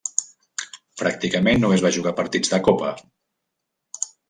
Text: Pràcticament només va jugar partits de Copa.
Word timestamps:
Pràcticament 1.01 1.61
només 1.65 1.85
va 1.87 1.93
jugar 1.99 2.15
partits 2.23 2.55
de 2.55 2.61
Copa. 2.71 2.93